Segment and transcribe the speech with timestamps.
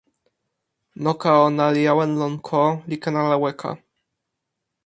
[1.03, 3.71] noka ona li awen lon ko, li ken ala weka.